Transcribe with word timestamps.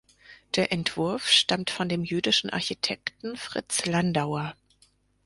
Der 0.55 0.71
Entwurf 0.71 1.27
stammt 1.27 1.69
von 1.69 1.87
dem 1.87 2.03
jüdischen 2.03 2.49
Architekten 2.49 3.37
Fritz 3.37 3.85
Landauer. 3.85 4.55